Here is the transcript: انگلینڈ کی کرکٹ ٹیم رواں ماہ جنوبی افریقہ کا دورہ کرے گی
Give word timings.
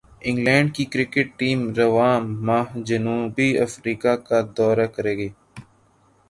انگلینڈ 0.27 0.67
کی 0.75 0.83
کرکٹ 0.93 1.27
ٹیم 1.39 1.59
رواں 1.77 2.15
ماہ 2.45 2.67
جنوبی 2.87 3.49
افریقہ 3.65 4.13
کا 4.27 4.39
دورہ 4.57 4.87
کرے 4.95 5.13
گی 5.17 5.29